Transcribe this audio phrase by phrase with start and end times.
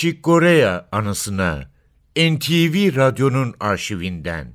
[0.00, 1.58] Chick Corea anısına
[2.16, 4.52] NTV Radyo'nun arşivinden.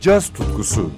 [0.00, 0.90] Caz tutkusu.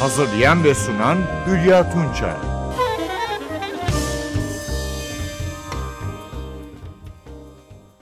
[0.00, 2.36] Hazırlayan ve sunan Hülya Tunçay.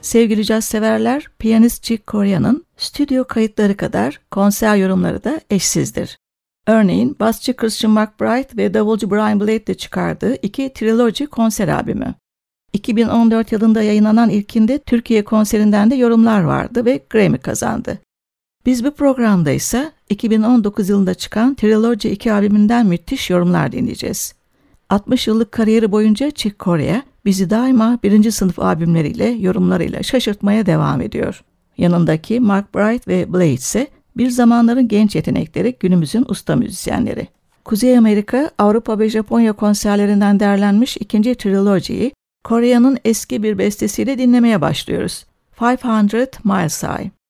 [0.01, 6.17] Sevgili caz severler, piyanist Chick Corea'nın stüdyo kayıtları kadar konser yorumları da eşsizdir.
[6.67, 12.13] Örneğin basçı Christian McBride ve davulcu Brian Blade çıkardığı iki Trilogy konser albümü.
[12.73, 17.99] 2014 yılında yayınlanan ilkinde Türkiye konserinden de yorumlar vardı ve Grammy kazandı.
[18.65, 24.33] Biz bu programda ise 2019 yılında çıkan Trilogy 2 albümünden müthiş yorumlar dinleyeceğiz.
[24.89, 31.43] 60 yıllık kariyeri boyunca Chick Corea bizi daima birinci sınıf albümleriyle, yorumlarıyla şaşırtmaya devam ediyor.
[31.77, 37.27] Yanındaki Mark Bright ve Blade ise bir zamanların genç yetenekleri günümüzün usta müzisyenleri.
[37.65, 42.11] Kuzey Amerika, Avrupa ve Japonya konserlerinden derlenmiş ikinci trilojiyi
[42.43, 45.25] Kore'nin eski bir bestesiyle dinlemeye başlıyoruz.
[45.61, 47.22] 500 Miles High.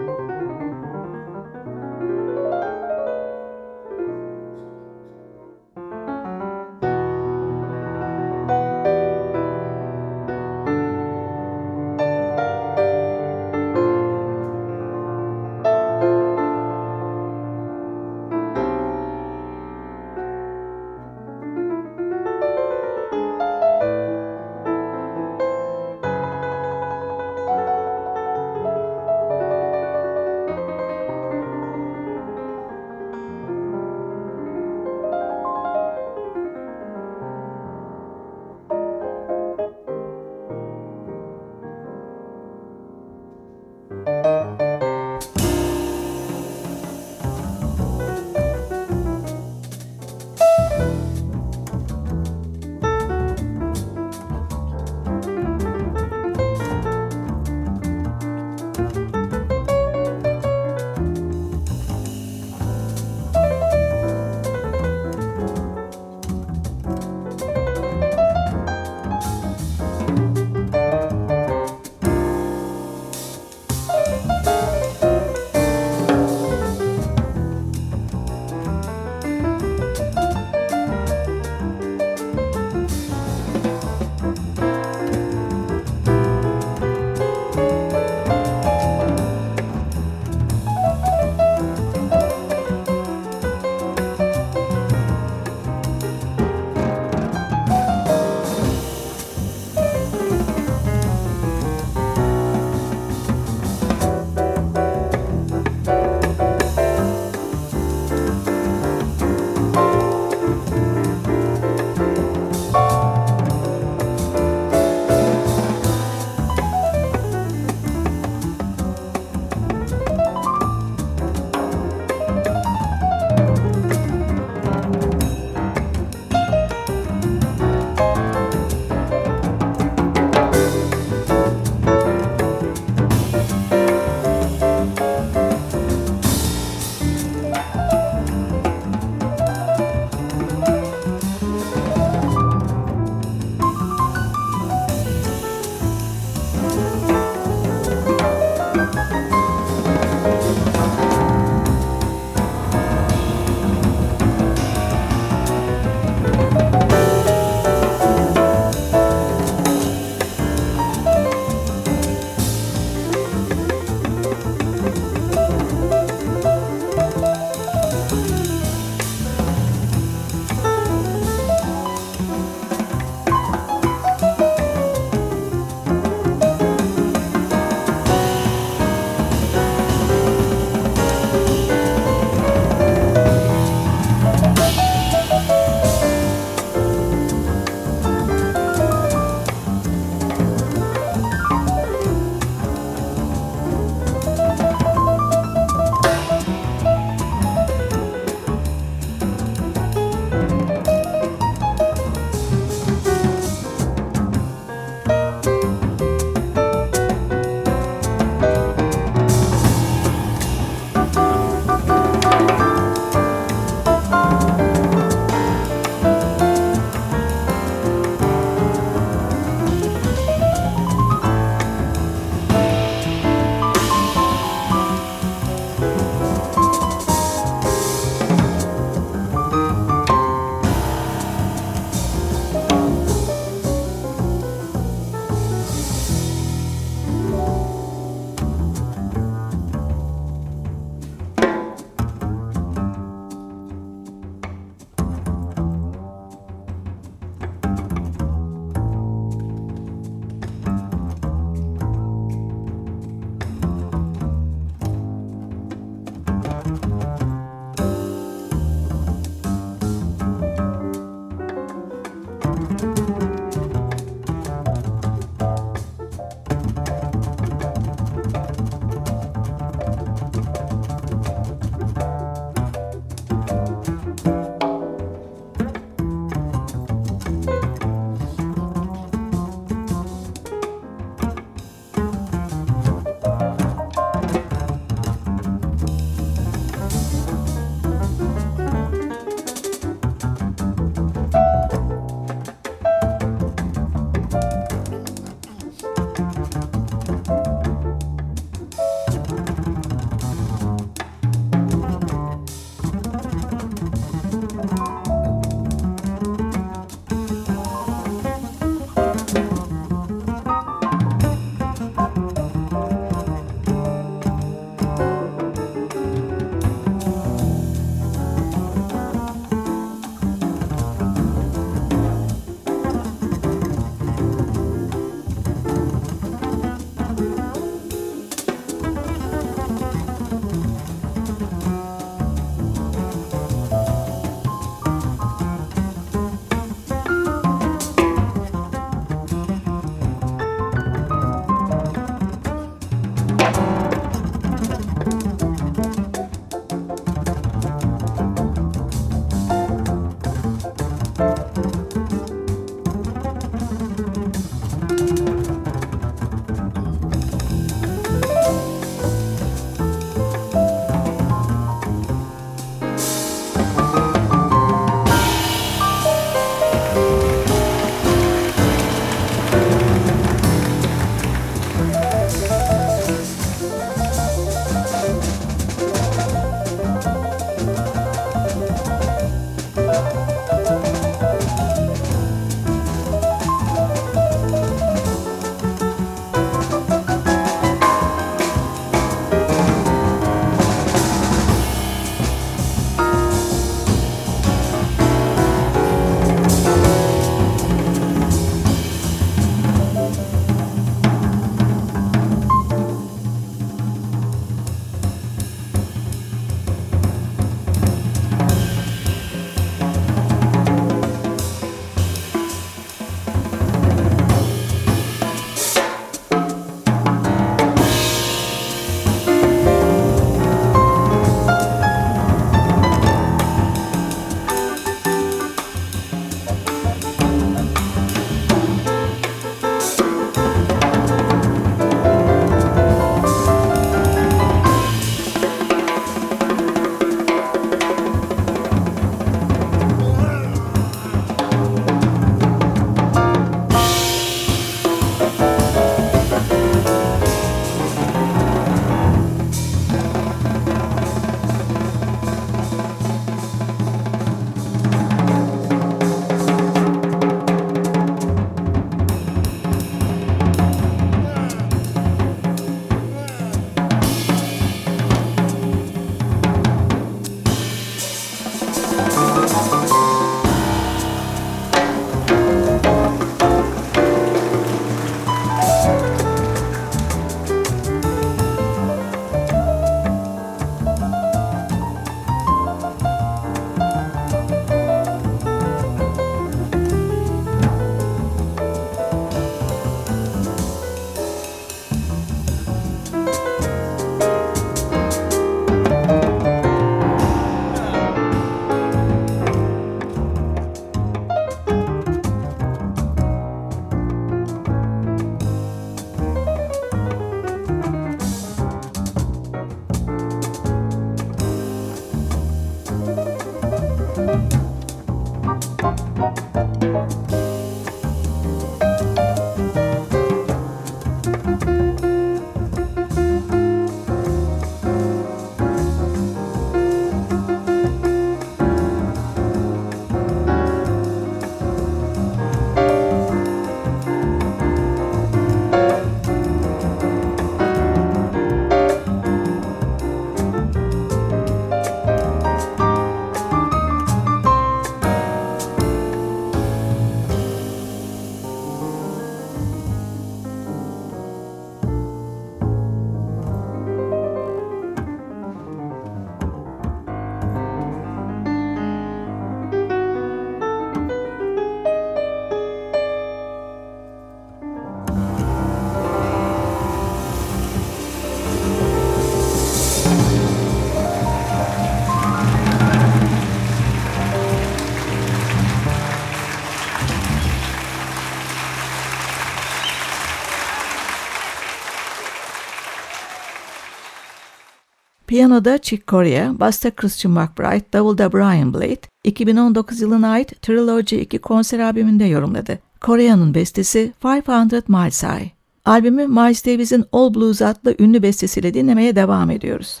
[585.38, 591.78] Piyanoda Chick Corea, Basta Christian McBride, Davulda Brian Blade, 2019 yılına ait Trilogy 2 konser
[591.78, 592.78] albümünde yorumladı.
[593.02, 595.50] Corea'nın bestesi 500 Miles High.
[595.84, 600.00] Albümü Miles Davis'in All Blues adlı ünlü bestesiyle dinlemeye devam ediyoruz.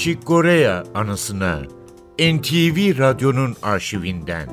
[0.00, 1.58] Chick Corea anısına
[2.18, 4.48] NTV Radyo'nun arşivinden.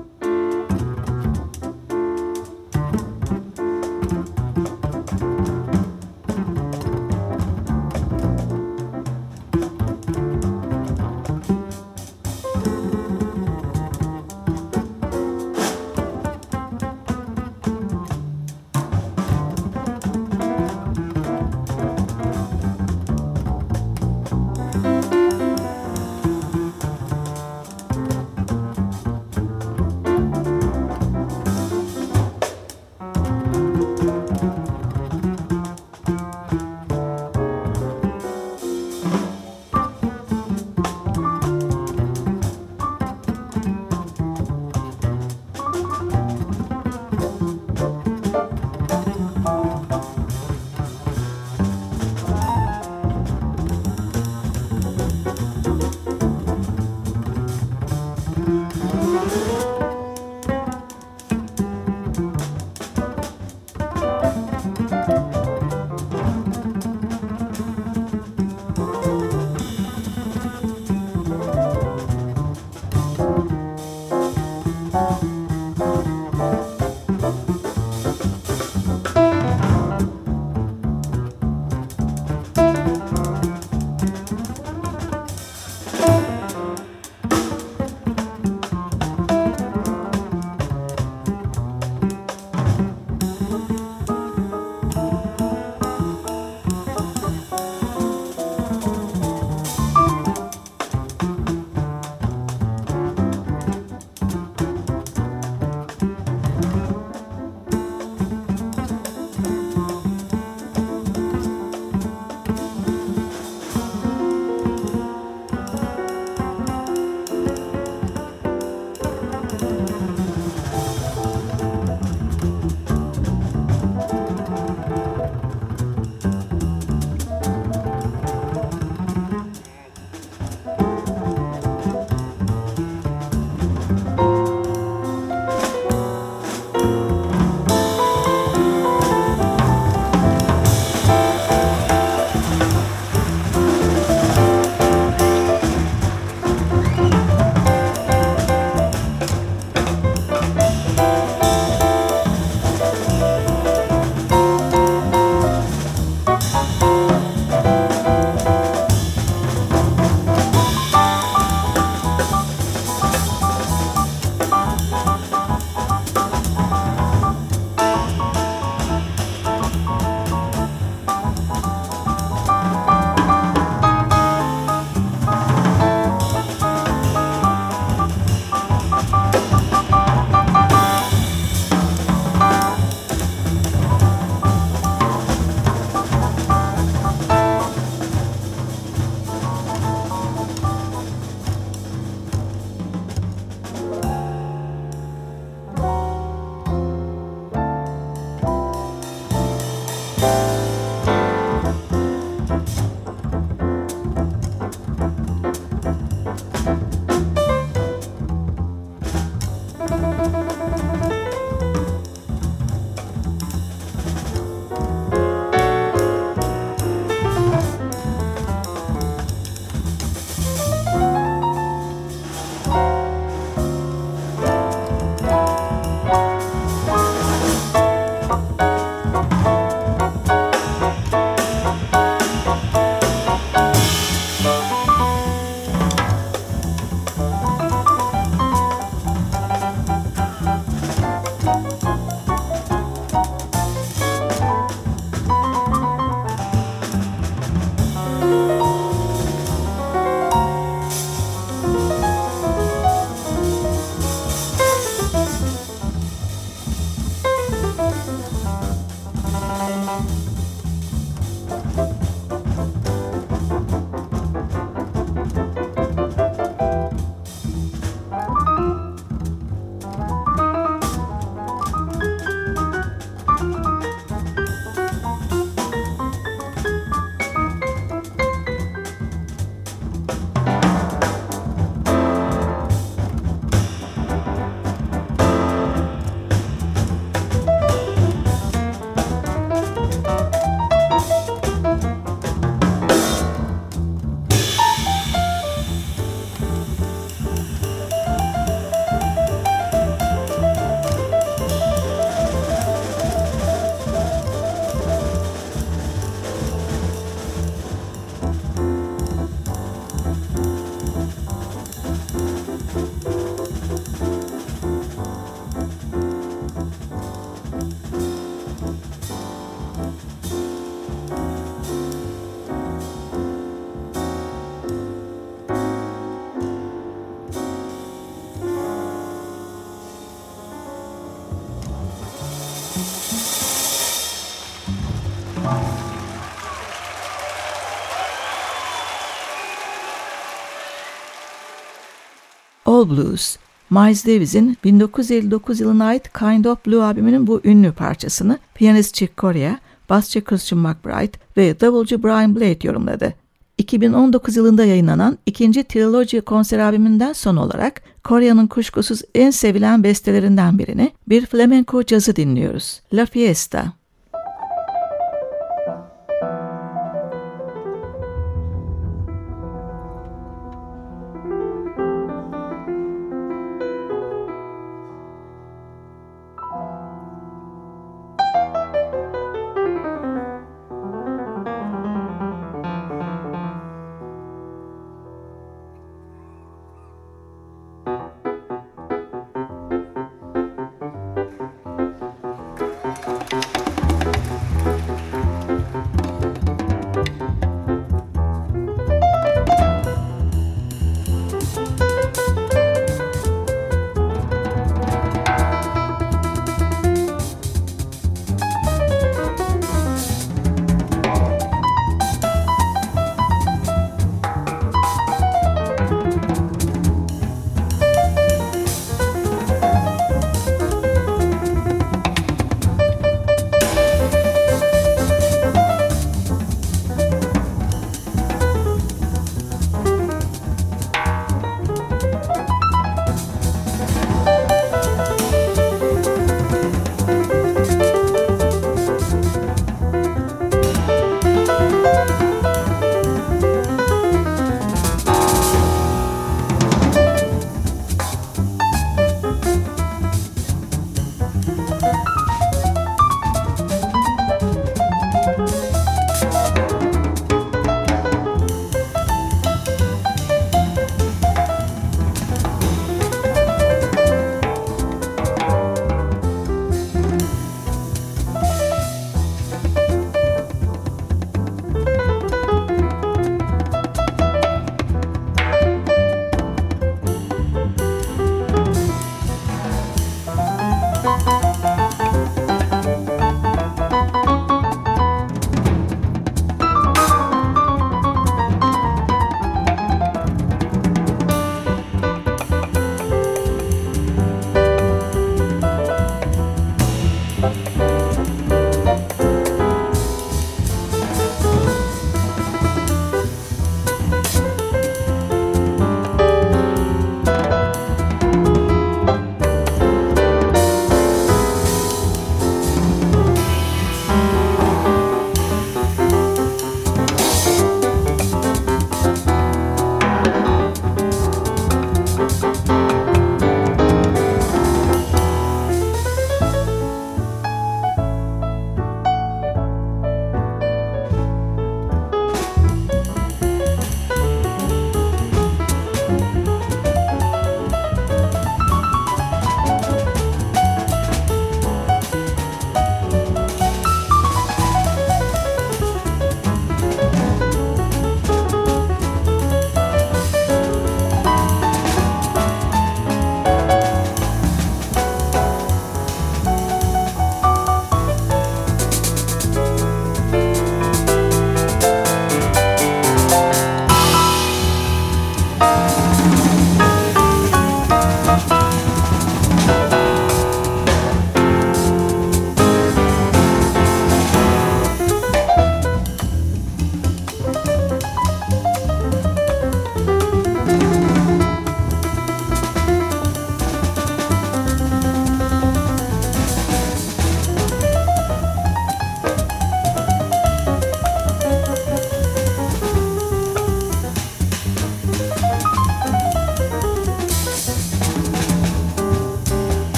[342.78, 343.38] All Blues,
[343.70, 349.60] Miles Davis'in 1959 yılına ait Kind of Blue albümünün bu ünlü parçasını piyanist Chick Corea,
[349.90, 353.14] basçı Christian McBride ve davulcu Brian Blade yorumladı.
[353.58, 360.92] 2019 yılında yayınlanan ikinci Trilogy konser albümünden son olarak Korea'nın kuşkusuz en sevilen bestelerinden birini
[361.10, 362.82] bir flamenco cazı dinliyoruz.
[362.94, 363.74] La Fiesta.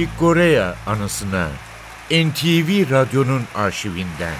[0.00, 1.48] Chick Corea anısına
[2.10, 4.34] NTV Radyo'nun arşivinden.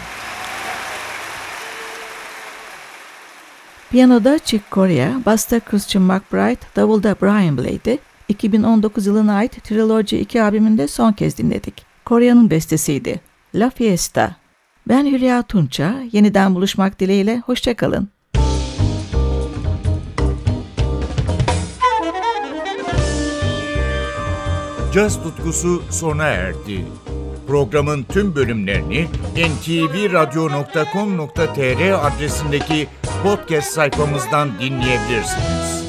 [3.90, 10.88] Piyanoda Chick Corea, basta Christian McBride, davulda Brian Blade'i 2019 yılına ait Trilogy 2 albümünde
[10.88, 11.84] son kez dinledik.
[12.06, 13.20] Corea'nın bestesiydi.
[13.54, 14.36] La Fiesta.
[14.88, 15.94] Ben Hülya Tunça.
[16.12, 17.38] Yeniden buluşmak dileğiyle.
[17.38, 18.08] Hoşçakalın.
[24.94, 26.84] Caz tutkusu sona erdi.
[27.46, 32.88] Programın tüm bölümlerini ntvradio.com.tr adresindeki
[33.22, 35.79] podcast sayfamızdan dinleyebilirsiniz.